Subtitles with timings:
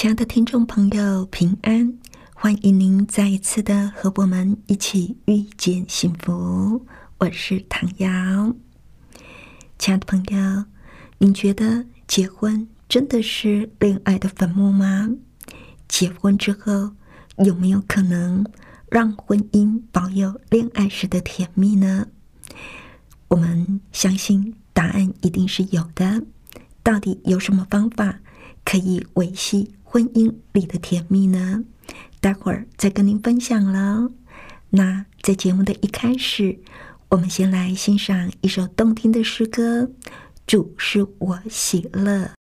[0.00, 1.98] 亲爱的听众朋友，平安！
[2.32, 6.86] 欢迎您再一次的和我们一起遇见幸福。
[7.18, 8.08] 我是唐瑶。
[9.78, 10.64] 亲爱的朋友，
[11.18, 12.66] 您觉得结婚？
[12.88, 15.10] 真的是恋爱的坟墓吗？
[15.86, 16.92] 结婚之后
[17.44, 18.42] 有没有可能
[18.88, 22.06] 让婚姻保有恋爱时的甜蜜呢？
[23.28, 26.22] 我们相信答案一定是有的。
[26.82, 28.18] 到底有什么方法
[28.64, 31.64] 可以维系婚姻里的甜蜜呢？
[32.20, 34.08] 待会儿再跟您分享了。
[34.68, 36.60] 那在节目的一开始，
[37.08, 39.90] 我们先来欣赏一首动听的诗歌：
[40.46, 42.39] 主是我喜乐。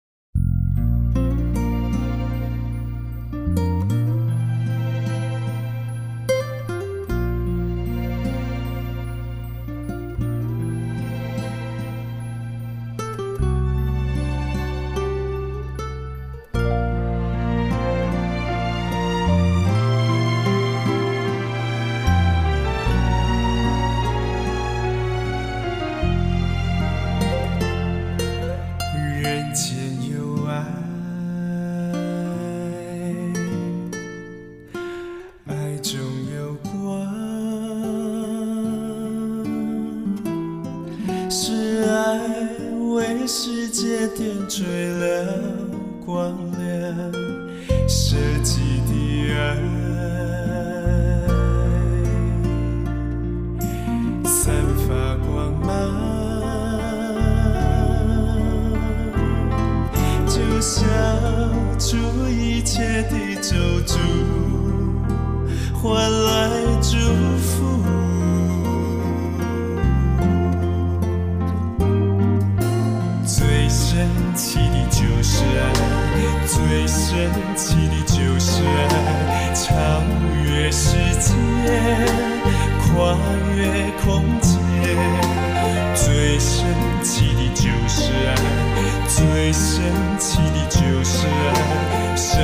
[44.16, 45.42] 点缀了
[46.06, 46.45] 光
[84.02, 84.54] 空间
[85.94, 86.64] 最神
[87.02, 88.34] 奇的就是爱，
[89.08, 89.82] 最神
[90.18, 92.34] 奇的就是爱，胜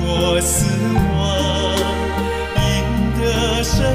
[0.00, 0.66] 过死
[1.16, 1.22] 亡，
[2.56, 2.62] 赢
[3.20, 3.22] 得
[3.62, 3.93] 生。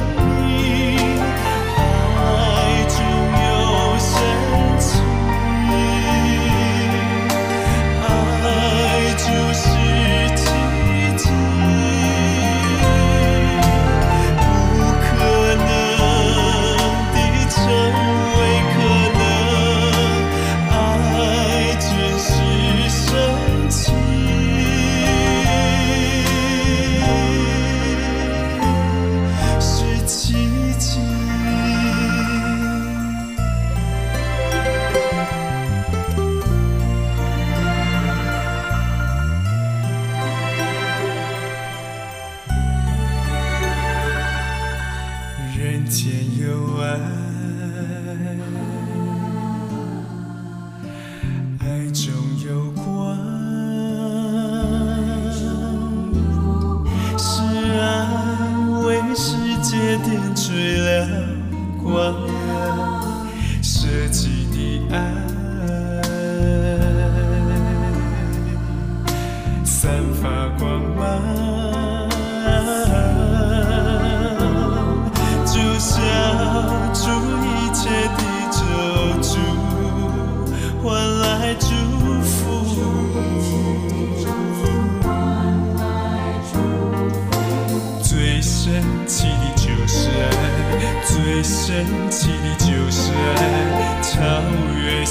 [45.90, 47.19] 人间有爱。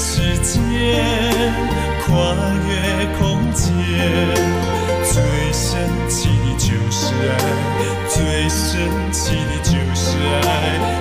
[0.01, 0.63] 时间
[2.05, 2.33] 跨
[2.69, 3.69] 越空间
[5.03, 7.35] 最神奇的就是爱
[8.07, 10.17] 最神奇的就是
[10.47, 10.98] 爱。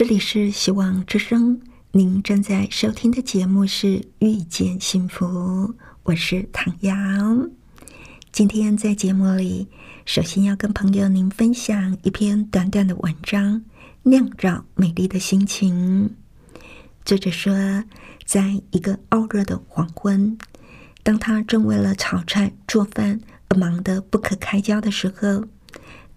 [0.00, 1.60] 这里是希望之声，
[1.92, 3.86] 您正在收听的节目是
[4.20, 5.26] 《遇见幸福》，
[6.04, 6.94] 我是唐瑶。
[8.32, 9.68] 今天在节目里，
[10.06, 13.56] 首先要跟朋友您分享一篇短短的文章，
[14.04, 16.08] 《酿造美丽的心情》。
[17.04, 17.84] 作者说，
[18.24, 20.38] 在一个傲热的黄昏，
[21.02, 25.44] 当他正为了炒菜做饭而忙得不可开交的时候，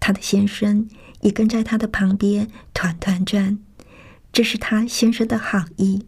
[0.00, 0.88] 他的先生
[1.20, 3.58] 也跟在他的旁边团团转。
[4.34, 6.04] 这是他先生的好意，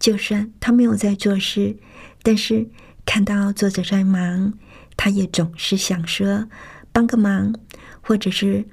[0.00, 1.76] 就算他没有在做事，
[2.22, 2.70] 但是
[3.04, 4.54] 看到作者在忙，
[4.96, 6.48] 他也总是想说
[6.90, 7.54] 帮个忙，
[8.00, 8.64] 或者是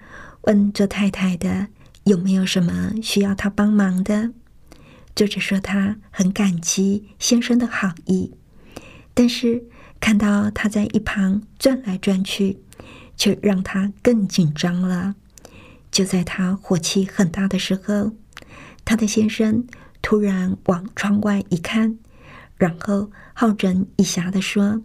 [0.44, 1.68] 问做太太的
[2.06, 4.32] 有没有什么需要他帮忙的。
[5.14, 8.32] 作者说他很感激先生的好意，
[9.14, 9.66] 但是
[10.00, 12.62] 看到他在一旁转来转去，
[13.18, 15.16] 却让他更紧张了。
[15.92, 18.14] 就在他火气很大的时候。
[18.86, 19.66] 他的先生
[20.02, 21.98] 突然往窗外一看，
[22.58, 24.82] 然后好整以暇的说：“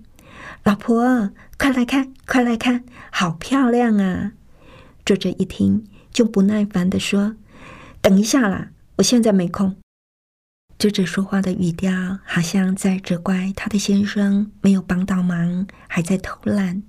[0.63, 4.33] 老婆，快来看，快来看，好漂亮啊！”
[5.05, 7.37] 作者一听就不耐烦的说
[8.01, 9.77] ：“等一下啦，我现在没空。”
[10.79, 16.85] 作者说话的语调好像在责怪他的先生没有帮到忙，还在偷懒。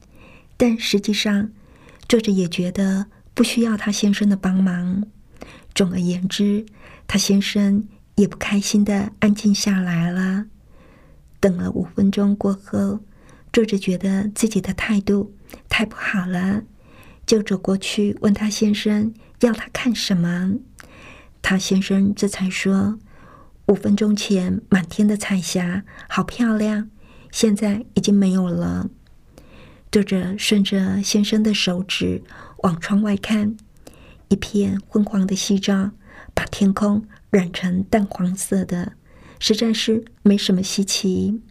[0.58, 1.50] 但实际上，
[2.08, 5.04] 作者也觉得不需要他先生的帮忙。
[5.74, 6.66] 总而言之。
[7.12, 10.46] 他先生也不开心的安静下来了。
[11.40, 13.00] 等了五分钟过后，
[13.52, 15.34] 作者觉得自己的态度
[15.68, 16.62] 太不好了，
[17.26, 20.54] 就走过去问他先生要他看什么。
[21.42, 23.00] 他先生这才说
[23.70, 26.92] ：“五分钟前满天的彩霞好漂亮，
[27.32, 28.88] 现在已经没有了。”
[29.92, 32.22] 作者顺着先生的手指
[32.58, 33.58] 往窗外看，
[34.28, 35.90] 一片昏黄的夕照。
[36.40, 38.94] 把天空染成淡黄色的，
[39.40, 41.42] 实在是没什么稀奇。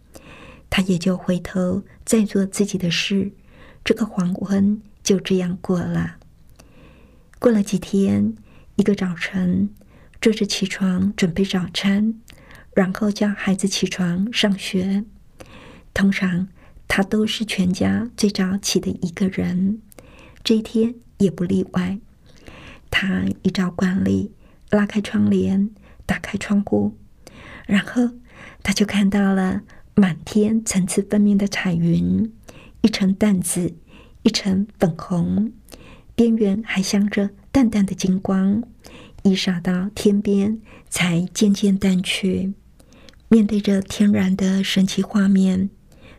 [0.67, 3.31] 他也就回头再做自己的事。
[3.83, 6.15] 这个黄昏就这样过了。
[7.37, 8.33] 过了几天，
[8.77, 9.69] 一个早晨，
[10.19, 12.15] 坐着起床准备早餐，
[12.73, 15.05] 然后叫孩子起床上学。
[15.93, 16.47] 通常
[16.87, 19.83] 他都是全家最早起的一个人，
[20.43, 21.99] 这一天也不例外。
[22.89, 24.31] 他依照惯例。
[24.69, 25.69] 拉开窗帘，
[26.05, 26.97] 打开窗户，
[27.65, 28.11] 然后
[28.61, 29.61] 他就看到了
[29.95, 32.31] 满天层次分明的彩云，
[32.81, 33.75] 一层淡紫，
[34.23, 35.51] 一层粉红，
[36.15, 38.63] 边缘还镶着淡淡的金光，
[39.23, 40.59] 一洒到天边
[40.89, 42.53] 才渐渐淡去。
[43.27, 45.69] 面对着天然的神奇画面，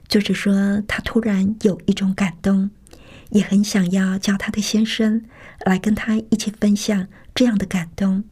[0.09, 2.71] 作者说他突然有一种感动，
[3.31, 5.25] 也很想要叫他的先生
[5.65, 8.25] 来跟他一起分享这样的感动。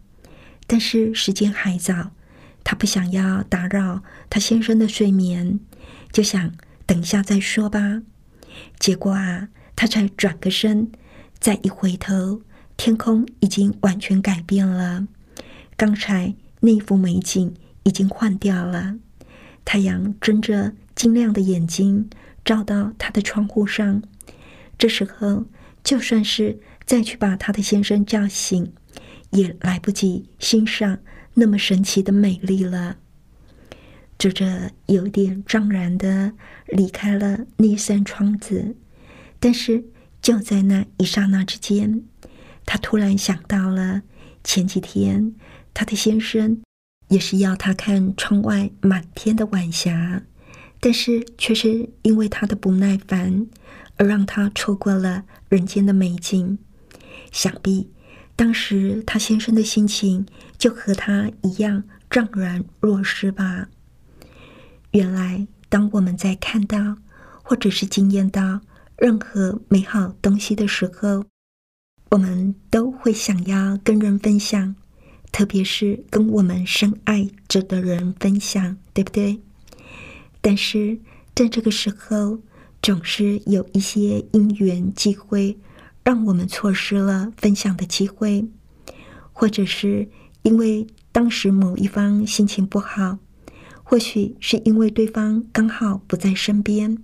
[0.68, 2.12] 但是时间还早，
[2.62, 5.58] 他不想要打扰他先生的睡眠，
[6.12, 6.52] 就想
[6.86, 8.02] 等一下再说吧。
[8.78, 10.92] 结果啊，他才转个身，
[11.40, 12.42] 再一回头，
[12.76, 15.08] 天空已经完全改变了。
[15.76, 18.96] 刚才那幅美景已经换掉了，
[19.64, 22.10] 太阳睁着晶亮的眼睛
[22.44, 24.02] 照到他的窗户上。
[24.76, 25.46] 这时候，
[25.82, 28.72] 就算是再去把他的先生叫醒。
[29.30, 30.98] 也来不及欣赏
[31.34, 32.96] 那么神奇的美丽了。
[34.18, 36.32] 作者有点怅然的
[36.66, 38.76] 离开了那扇窗子，
[39.38, 39.84] 但是
[40.20, 42.02] 就在那一刹那之间，
[42.66, 44.02] 他突然想到了
[44.42, 45.34] 前几天
[45.72, 46.60] 他的先生
[47.08, 50.24] 也是要他看窗外满天的晚霞，
[50.80, 53.46] 但是却是因为他的不耐烦
[53.96, 56.58] 而让他错过了人间的美景。
[57.30, 57.90] 想必。
[58.38, 60.24] 当时他先生的心情
[60.56, 63.66] 就和他一样怅然若失吧。
[64.92, 66.96] 原来，当我们在看到
[67.42, 68.60] 或者是惊艳到
[68.96, 71.24] 任何美好东西的时候，
[72.12, 74.76] 我们都会想要跟人分享，
[75.32, 79.40] 特别是跟我们深爱着的人分享，对不对？
[80.40, 80.96] 但是
[81.34, 82.38] 在这个时候，
[82.80, 85.58] 总是有一些因缘际会。
[86.02, 88.48] 让我们错失了分享的机会，
[89.32, 90.08] 或者是
[90.42, 93.18] 因为当时某一方心情不好，
[93.82, 96.98] 或许是因为对方刚好不在身边，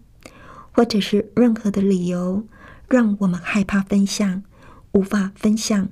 [0.72, 2.46] 或者是任何的理由，
[2.88, 4.42] 让我们害怕分享，
[4.92, 5.88] 无法分享，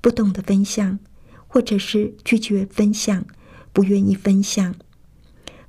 [0.00, 0.98] 不懂得分享，
[1.46, 3.24] 或者是拒绝分享，
[3.72, 4.74] 不愿意分享，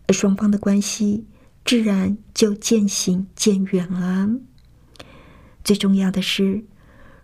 [0.07, 1.25] 而双方的关系
[1.65, 4.29] 自然就渐行渐远了。
[5.67, 6.63] 最重要的是。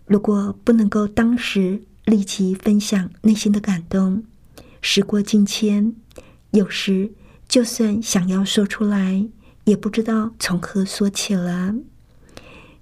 [0.04, 4.22] 如果不能够当时立即分享内心的感动。
[4.82, 5.94] 时过境迁，
[6.50, 7.10] 有时
[7.48, 9.26] 就算想要说出来，
[9.64, 11.74] 也不知道从何说起了。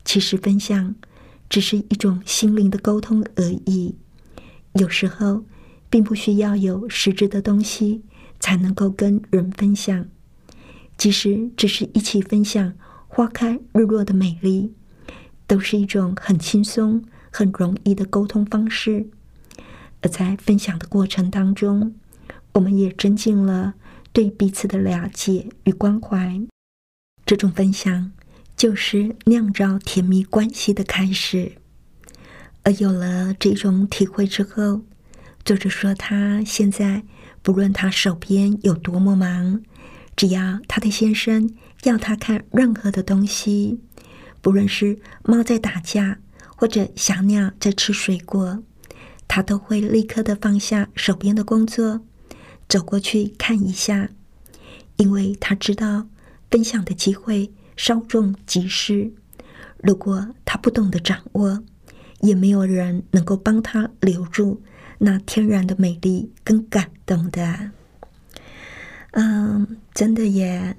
[0.04, 0.96] 其实分享
[1.48, 3.94] 只是一种心灵的沟通而已，
[4.72, 5.44] 有时候
[5.88, 8.02] 并不需要有实质的东西
[8.40, 10.08] 才能够跟人分享。
[10.98, 12.74] 即使只是一起分享
[13.06, 14.74] 花开日落的美丽，
[15.52, 19.10] 都是一种很轻松、很容易的沟通方式。
[20.00, 21.94] 而在分享的过程当中，
[22.54, 23.74] 我们也增进了
[24.14, 26.40] 对彼此的了解与关怀。
[27.26, 28.12] 这种分享
[28.56, 31.52] 就是酿造甜蜜关系的开始。
[32.62, 34.80] 而有了这种体会之后，
[35.44, 37.04] 作者说，他现在
[37.42, 39.60] 不论他手边有多么忙。
[40.16, 41.50] 只要他的先生
[41.82, 43.80] 要他看任何的东西，
[44.42, 46.18] 不论是猫在打架，
[46.56, 48.62] 或者小鸟在吃水果，
[49.26, 52.00] 他都会立刻的放下手边的工作，
[52.68, 54.10] 走过去看一下，
[54.96, 56.08] 因为他知道
[56.50, 59.12] 分享的机会稍纵即逝。
[59.78, 61.62] 如果他不懂得掌握，
[62.20, 64.62] 也没有人能够帮他留住
[64.98, 67.70] 那天然的美丽跟感动的。
[69.12, 70.76] 嗯，真的耶，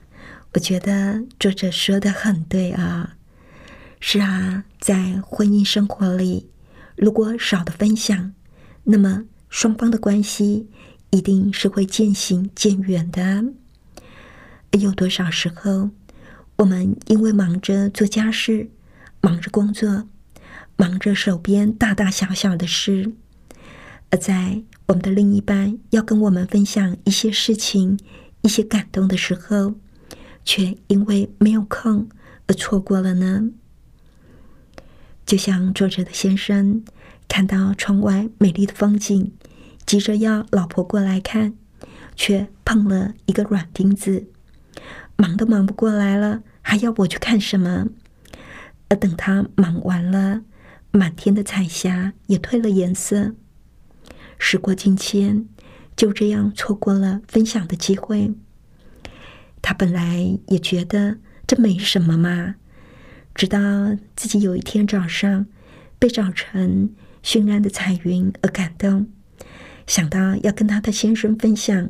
[0.53, 3.15] 我觉得作者说的很对啊。
[4.05, 6.50] 是啊，在婚姻生活里，
[6.98, 8.33] 如果少的分享，
[8.83, 10.67] 那么双方的关系
[11.12, 13.45] 一定是会渐行渐远的。
[14.72, 15.89] 有多少时候，
[16.57, 18.69] 我们因为忙着做家事，
[19.22, 20.10] 忙着工作，
[20.75, 23.13] 忙着手边大大小小的事，
[24.10, 27.98] 而在我们的另一半要跟我们分享一些事情。
[28.41, 29.75] 一些感动的时候，
[30.43, 32.10] 却因为没有空
[32.48, 33.50] 而错过了呢。
[35.34, 36.86] 就像作者的先生
[37.28, 39.32] 看到窗外美丽的风景，
[39.84, 41.56] 急着要老婆过来看，
[42.16, 44.28] 却碰了一个软钉子，
[45.16, 47.88] 忙都忙不过来了，还要我去看什么？
[48.90, 50.44] 而等他忙完了，
[50.92, 53.34] 满天的彩霞也褪了颜色。
[54.38, 55.48] 时过境迁。
[55.96, 58.36] 就这样错过了分享的机会。
[59.63, 62.54] 他本来也觉得这没什么嘛，
[63.36, 63.60] 直到
[64.16, 65.46] 自己有一天早上
[66.00, 69.08] 被早晨绚烂的彩云而感动，
[69.88, 71.90] 想到要跟他的先生分享，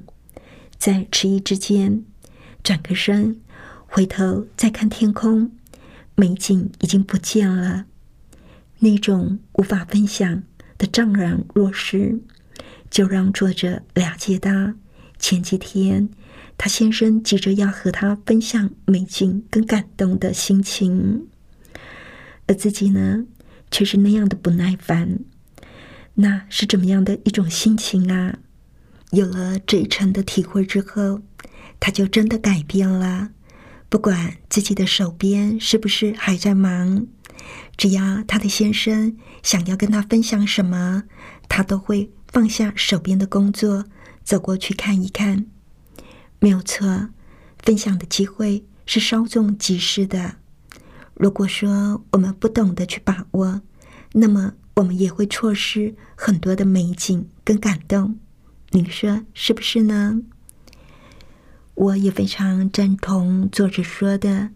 [0.78, 2.04] 在迟疑之间，
[2.64, 3.42] 转个身
[3.88, 5.52] 回头再看天空，
[6.16, 7.86] 美景已经不见了，
[8.80, 10.44] 那种无法分享
[10.78, 12.22] 的怅然若失。
[12.90, 14.52] 就让作者了解到，
[15.18, 16.10] 前几天
[16.60, 21.28] 他先生急着要和他分享美景跟感动的心情，
[22.48, 23.26] 而自己呢，
[23.72, 25.20] 却是那样的不耐烦。
[26.16, 28.40] 那是怎么样的一种心情啊？
[29.12, 31.22] 有了这一层的体会之后，
[31.80, 33.30] 他就真的改变了。
[33.90, 37.08] 不管自己的手边是不是还在忙，
[37.78, 41.04] 只要他的先生想要跟他分享什么，
[41.48, 42.12] 他都会。
[42.34, 43.86] 放下手边的工作，
[44.24, 45.46] 走过去看一看，
[46.40, 47.10] 没有错。
[47.60, 50.38] 分享的机会是稍纵即逝的。
[51.14, 53.62] 如果说我们不懂得去把握，
[54.14, 58.20] 那么我们也会错失很多的美景跟感动。
[58.72, 60.22] 你说是不是呢？
[61.76, 64.50] 我也非常赞同作者说的，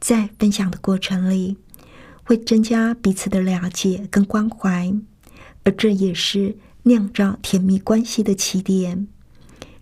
[0.00, 1.56] 在分享的过程里，
[2.24, 4.94] 会增加彼此的了解跟关怀，
[5.64, 6.56] 而这也是。
[6.88, 9.08] 酿造甜蜜关系的起点，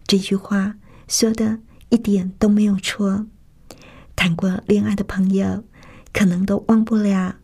[0.06, 1.58] 这句话说的
[1.90, 3.26] 一点都没有错。
[4.16, 5.62] 谈过恋爱的朋友，
[6.14, 7.36] 可能都忘不了，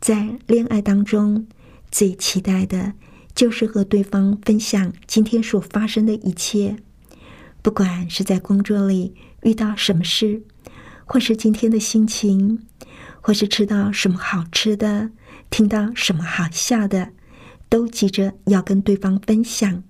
[0.00, 1.46] 在恋爱当中
[1.90, 2.94] 最期待的
[3.34, 6.76] 就是和对方分享今天所发生的一切，
[7.60, 10.42] 不管是在工作里遇到什么事，
[11.04, 12.64] 或是今天的心情，
[13.20, 15.10] 或是吃到什么好吃的，
[15.50, 17.10] 听到什么好笑的。
[17.68, 19.82] 都急着要跟对方分享，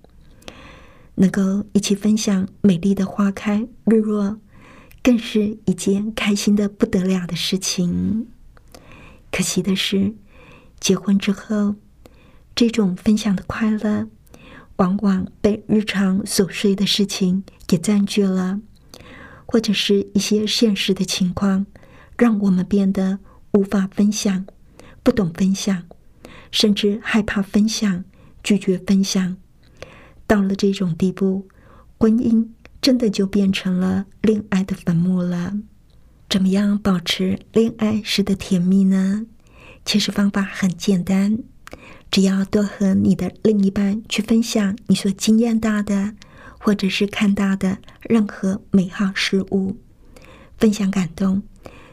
[1.15, 4.39] 能够一起分享美丽的花开日落，
[5.03, 8.27] 更是一件开心的不得了的事情。
[9.29, 10.15] 可惜的是，
[10.79, 11.75] 结婚之后，
[12.55, 14.07] 这种分享的快乐，
[14.77, 18.61] 往往被日常琐碎的事情给占据了，
[19.45, 21.65] 或者是一些现实的情况，
[22.17, 23.19] 让我们变得
[23.51, 24.45] 无法分享，
[25.03, 25.83] 不懂分享。
[26.49, 28.05] 甚至害怕分享，
[28.43, 29.37] 拒绝分享，
[30.27, 31.47] 到了这种地步，
[31.97, 32.47] 婚姻
[32.83, 35.53] 真的就变成了恋爱的坟墓了。
[36.29, 39.25] 怎么样保持恋爱时的甜蜜呢？
[39.85, 41.39] 其实方法很简单，
[42.11, 46.13] 只要多和你的另一半去分享你所经验到的，
[46.59, 49.77] 或者是看到的任何美好事物，
[50.57, 51.41] 分享感动，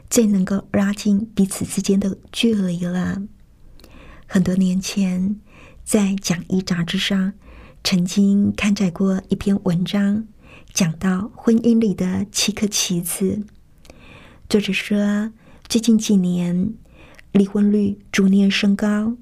[0.09, 3.23] 最能够拉近彼此之间的距离了。
[4.27, 5.37] 很多年前，
[5.85, 7.35] 在讲义杂志上
[7.85, 10.27] 曾经刊载过一篇文章，
[10.73, 13.45] 讲到婚姻里的七颗棋子。
[14.49, 15.33] 作者说，
[15.69, 16.75] 最近几年
[17.33, 19.17] 离婚率逐年升高。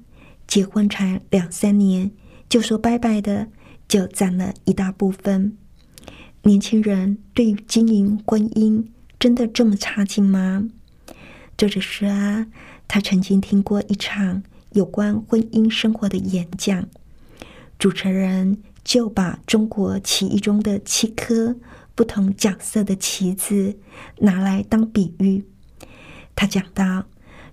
[0.47, 2.09] 结婚才两三年
[2.49, 3.49] 就说拜拜的，
[3.87, 5.55] 就占了一大部分。
[6.41, 8.85] 年轻人对于经营婚姻
[9.19, 10.67] 真的这么差劲吗？
[11.57, 12.47] 作者说啊，
[12.87, 16.87] 他曾经听过一场有关婚姻生活的演讲，
[17.77, 21.55] 主持人就把中国棋艺中的七颗
[21.95, 23.77] 不同角色的棋子
[24.19, 25.45] 拿来当比喻。
[26.35, 27.05] 他讲到，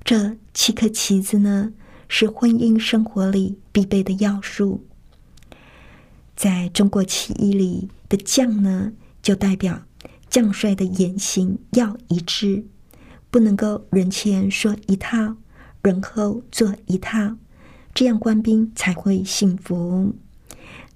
[0.04, 1.72] 这七颗棋子呢。
[2.08, 4.86] 是婚姻生活里必备的要素。
[6.36, 9.82] 在中国棋艺里的将呢，就代表
[10.30, 12.64] 将帅的言行要一致，
[13.28, 15.34] 不能够人前说一套，
[15.82, 17.36] 人后做一套，
[17.92, 20.14] 这样官兵才会幸福。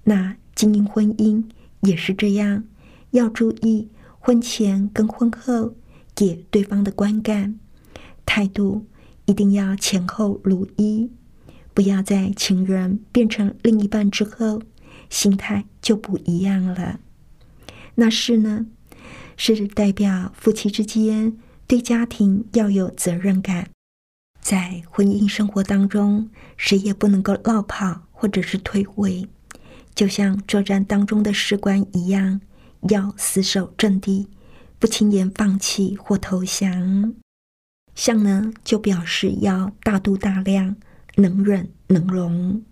[0.03, 1.43] 那经营婚姻
[1.81, 2.63] 也是这样，
[3.11, 5.75] 要注意婚前跟婚后
[6.15, 7.59] 给对方的观感
[8.25, 8.85] 态度。
[9.25, 11.09] 一定要前后如一，
[11.73, 14.61] 不要在情人变成另一半之后，
[15.09, 16.99] 心态就不一样了。
[17.95, 18.65] 那是呢，
[19.37, 23.69] 是代表夫妻之间对家庭要有责任感，
[24.41, 29.29] 在婚姻生活当中，谁也不能够落跑或者是退位，
[29.93, 32.41] 就像作战当中的士官一样，
[32.89, 34.27] 要死守阵地，
[34.79, 37.13] 不轻言放弃或投降。
[37.93, 40.75] 相呢，就表示要大度大量，
[41.15, 42.63] 能忍能容。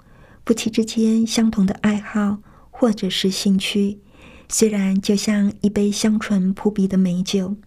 [0.46, 2.40] 夫妻之间相同的爱好
[2.72, 4.00] 或者是兴趣，
[4.48, 7.58] 虽然就像一杯香醇扑鼻的美酒，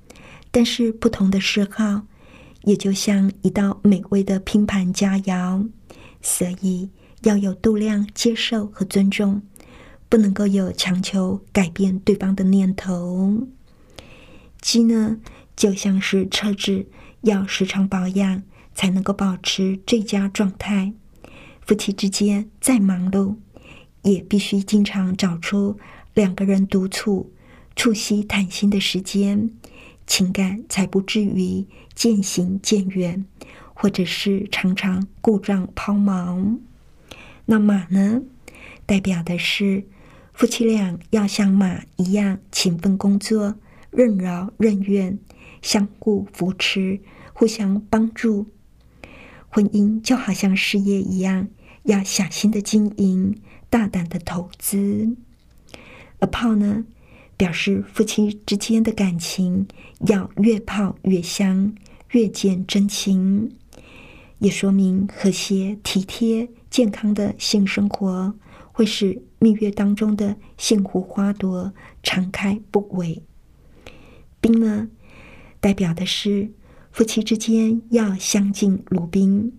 [0.50, 2.06] 但是不同的嗜好，
[2.62, 5.68] 也就像一道美味的拼盘佳肴。
[6.22, 6.90] 所以
[7.22, 9.42] 要有度量、接受和尊重，
[10.08, 13.46] 不能够有强求改变对方的念头。
[14.60, 15.18] 鸡呢，
[15.56, 16.86] 就像是车子。
[17.22, 18.42] 要时常保养，
[18.74, 20.92] 才能够保持最佳状态。
[21.60, 23.36] 夫妻之间再忙碌，
[24.02, 25.78] 也必须经常找出
[26.14, 27.32] 两个人独处、
[27.76, 29.52] 促膝谈心的时间，
[30.04, 33.24] 情感才不至于渐行渐远，
[33.72, 36.58] 或者是常常故障抛锚。
[37.46, 38.22] 那马呢，
[38.86, 39.84] 代表的是
[40.32, 43.56] 夫妻俩要像马一样勤奋工作，
[43.90, 45.18] 任劳任怨。
[45.60, 46.98] 相互扶持，
[47.32, 48.48] 互相帮助，
[49.48, 51.46] 婚姻就好像事业一样，
[51.84, 53.38] 要小心的经营，
[53.70, 55.16] 大胆的投资。
[56.18, 56.84] 而泡呢，
[57.36, 59.68] 表示夫妻之间的感情
[60.08, 61.72] 要越泡越香，
[62.10, 63.52] 越见真情，
[64.38, 68.34] 也说明和谐、体贴、健康的性生活
[68.72, 73.20] 会使蜜月当中的幸福花朵常开不萎。
[74.40, 74.88] 冰呢？
[75.60, 76.50] 代表的是
[76.90, 79.52] 夫妻之间要相敬如宾，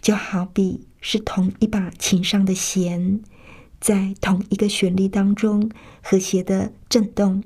[0.00, 3.20] 就好比是同一把琴上的弦，
[3.80, 5.68] 在同一个旋律当中
[6.00, 7.42] 和谐的震动，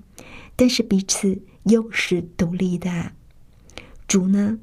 [0.57, 3.13] 但是彼此又是独立的。
[4.07, 4.59] 竹呢，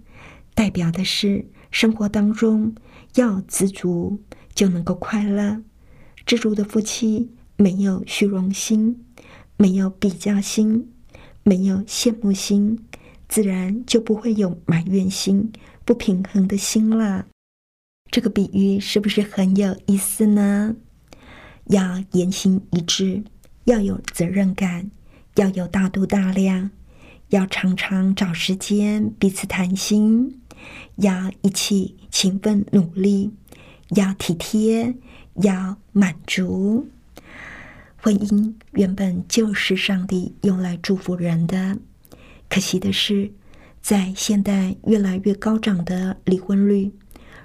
[0.54, 2.76] 代表的是生活当中
[3.16, 4.22] 要知足
[4.58, 5.62] 就能够快乐，
[6.26, 9.06] 知足的夫妻没有虚荣心，
[9.56, 10.92] 没有比较心，
[11.44, 12.84] 没有羡慕心。
[13.30, 15.52] 自然就不会有埋怨心、
[15.86, 17.28] 不平衡的心了。
[18.10, 20.76] 这个比喻是不是很有意思呢？
[21.66, 23.24] 要言行一致，
[23.66, 24.90] 要有责任感，
[25.36, 26.72] 要有大度大量，
[27.30, 30.42] 要常常找时间彼此谈心，
[30.96, 33.32] 要一起勤奋努力，
[33.90, 34.96] 要体贴，
[35.36, 36.88] 要满足。
[37.98, 41.78] 婚姻原本就是上帝用来祝福人的。
[42.50, 43.32] 可惜的是，
[43.82, 46.92] 在现代越来越高涨的离婚率，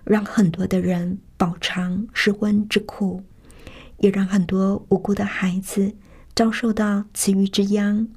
[0.05, 3.23] 让很多的人饱尝失婚之苦，
[3.99, 5.95] 也让很多无辜的孩子
[6.35, 8.09] 遭受到池鱼之殃。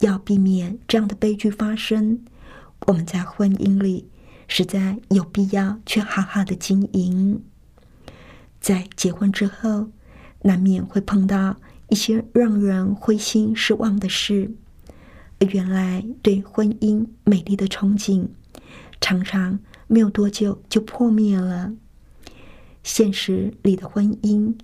[0.00, 2.20] 要避免这样的悲剧发生，
[2.86, 4.08] 我们在婚姻里
[4.48, 7.42] 实在有必要去好好的经营。
[8.60, 9.90] 在结婚之后，
[10.42, 11.56] 难免会碰到
[11.88, 14.52] 一些让人灰心失望的事。
[15.50, 18.28] 原来对婚姻美丽的憧憬，
[19.00, 21.72] 常常没有多久就破灭了。
[22.82, 24.54] 现实里的婚姻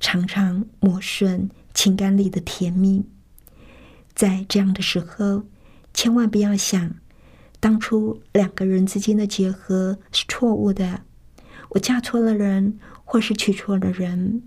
[0.00, 3.04] 常常磨损情感里的甜蜜。
[4.14, 5.44] 在这样的时候，
[5.94, 6.96] 千万不要想
[7.58, 11.02] 当初两个人之间的结合是错误的，
[11.70, 14.42] 我嫁错了人，或是娶错了人。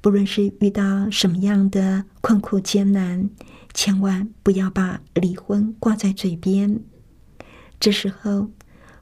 [0.00, 3.28] 不论是遇到什么样的困苦艰难，
[3.74, 6.80] 千万不要把离婚挂在嘴边。
[7.78, 8.50] 这时候，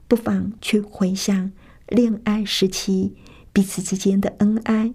[0.07, 1.51] 不妨去回想
[1.87, 3.15] 恋爱时期
[3.51, 4.93] 彼此之间的恩爱，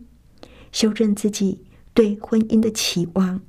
[0.72, 3.40] 修正自己对婚姻的期望，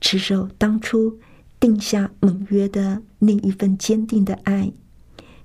[0.00, 1.18] 持守当初
[1.58, 4.72] 定下盟约的那一份坚定的爱。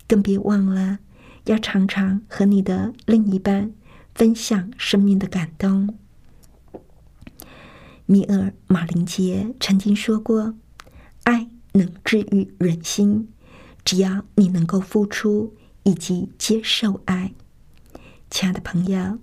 [0.08, 1.00] 更别忘了，
[1.46, 3.72] 要常常和你的另一半
[4.14, 5.98] 分享生命的感动。
[8.06, 10.54] 米尔·马林杰曾经说过
[11.24, 13.30] ：“爱能治愈人心，
[13.86, 17.34] 只要你能够付出以及接受爱。”
[18.30, 19.18] 亲爱的朋友，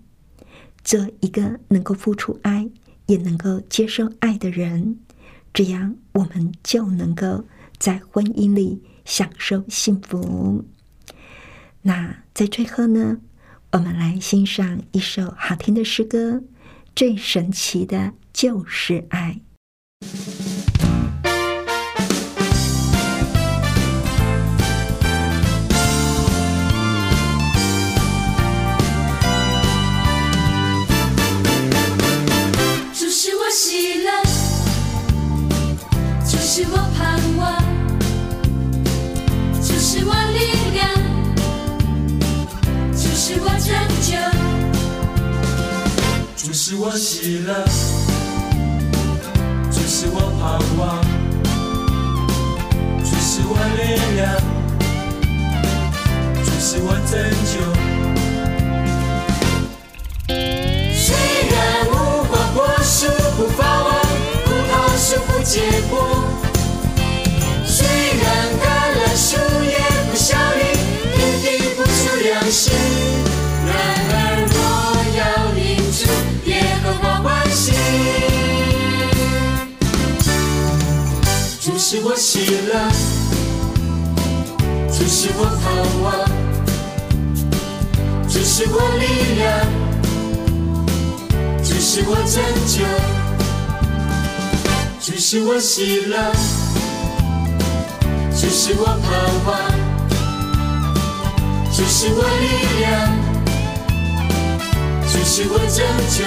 [0.83, 2.71] 做一个能够付出爱
[3.07, 4.99] 也能够接受爱的人，
[5.53, 7.45] 这样我们就能够
[7.79, 10.65] 在婚姻里享受幸福。
[11.83, 13.19] 那在最后呢，
[13.73, 16.43] 我们来欣赏一首好听的诗歌。
[16.95, 19.41] 最神奇的就是爱。
[46.99, 47.65] 喜乐，
[82.49, 82.73] 是我喜乐，
[84.91, 85.69] 主是我盼
[86.03, 86.07] 望，
[88.27, 89.05] 主是我力
[89.37, 89.45] 量。
[91.63, 92.77] 主是我拯救，
[94.99, 96.33] 主是我喜乐，
[98.33, 99.07] 主是我盼
[99.45, 99.49] 望，
[101.71, 102.47] 主是我力
[102.81, 102.89] 量，
[105.07, 106.19] 主是我拯救。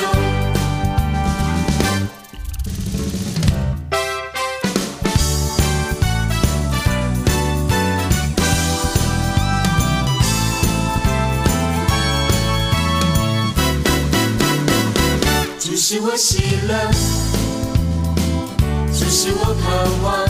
[18.93, 19.65] 主是我盼
[20.04, 20.28] 望，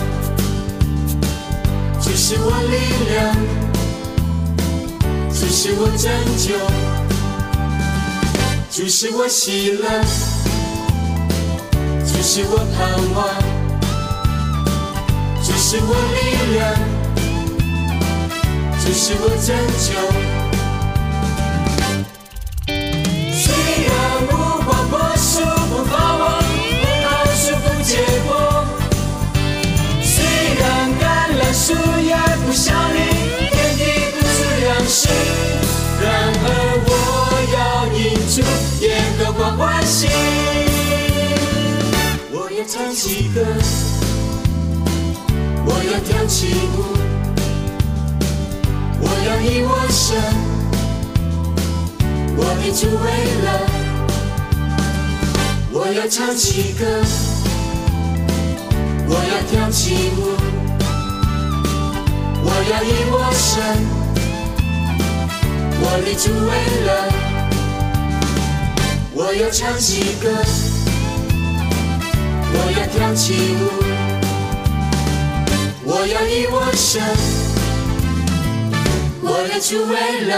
[2.02, 2.76] 主是我力
[3.12, 3.36] 量，
[5.30, 6.56] 主是我拯救，
[8.72, 9.84] 主是我喜乐，
[12.06, 12.80] 主是我盼
[13.14, 13.20] 望，
[15.44, 16.20] 主是我力
[16.54, 16.62] 量，
[18.80, 19.90] 主是我拯救。
[42.62, 43.42] 我要唱起歌，
[45.66, 46.46] 我要跳起
[46.78, 46.78] 舞，
[49.02, 50.22] 我要以我神。
[52.38, 53.06] 我的主为
[53.42, 53.50] 了，
[55.72, 56.86] 我要唱起歌，
[59.10, 60.38] 我要跳起舞，
[62.44, 63.50] 我要以我神。
[65.82, 66.52] 我的主为
[66.86, 66.90] 了，
[69.16, 70.30] 我要唱起歌，
[72.82, 73.60] 我要跳起舞，
[75.86, 77.00] 我要以我神。
[79.22, 80.34] 我的主为了。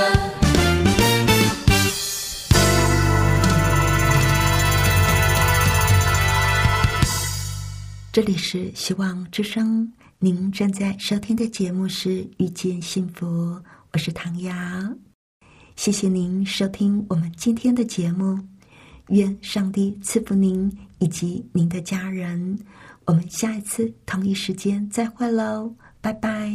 [8.11, 13.25] 这里是希望之声，您正在收听的节目是《遇见幸福》，
[13.93, 14.53] 我是唐瑶。
[15.77, 18.37] 谢谢您收听我们今天的节目，
[19.09, 22.59] 愿上帝赐福您以及您的家人。
[23.05, 26.51] 我们下一次同一时间再会喽，拜拜。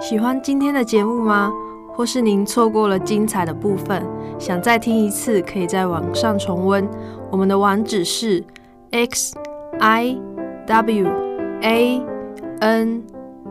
[0.00, 1.52] 喜欢今天的节目吗？
[1.94, 4.04] 或是您错过了精彩的部分，
[4.38, 6.88] 想再听一次，可以在网上重温。
[7.30, 8.42] 我们的网址是
[8.90, 9.34] x
[9.78, 10.18] i
[10.66, 11.06] w
[11.62, 12.02] a
[12.60, 13.02] n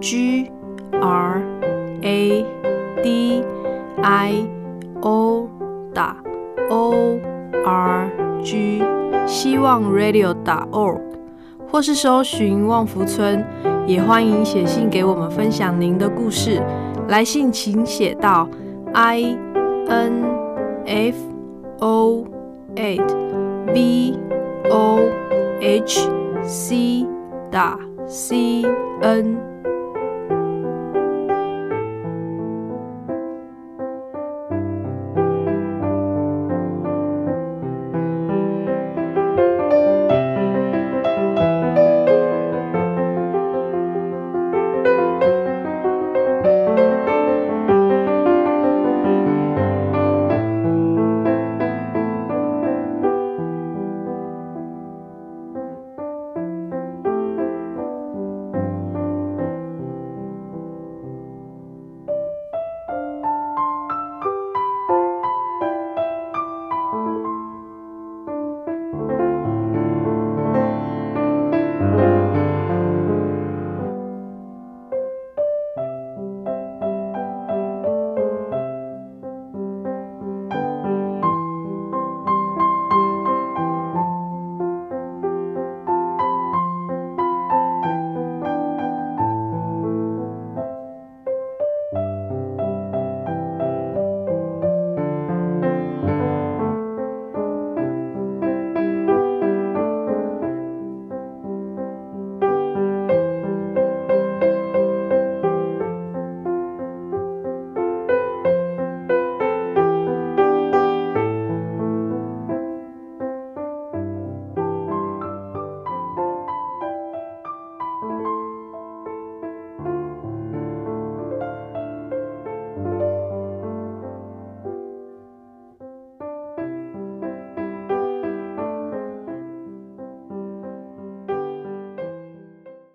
[0.01, 0.51] g
[0.91, 1.41] r
[2.01, 2.45] a
[3.01, 3.43] d
[4.01, 4.62] i
[5.03, 5.47] o
[5.93, 6.15] 打
[6.69, 7.19] o
[7.65, 8.09] r
[8.41, 8.81] g
[9.27, 10.99] 希望 radio 打 org，
[11.69, 13.45] 或是搜寻旺福村，
[13.85, 16.61] 也欢迎写信给我们分享您的故事。
[17.07, 18.47] 来信请写到
[18.93, 19.37] i
[19.87, 20.23] n
[20.85, 21.17] f
[21.79, 22.25] o
[22.75, 23.15] a t
[23.73, 24.19] b
[24.69, 24.99] o
[25.59, 26.09] h
[26.43, 27.05] c
[27.51, 28.63] 打 c
[29.01, 29.52] n。